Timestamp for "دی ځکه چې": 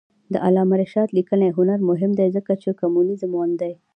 2.19-2.77